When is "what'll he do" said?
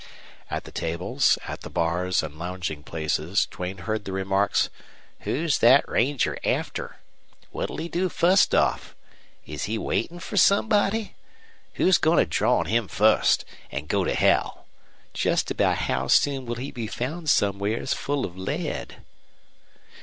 7.51-8.09